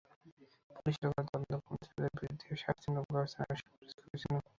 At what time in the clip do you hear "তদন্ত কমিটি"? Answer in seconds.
1.25-1.87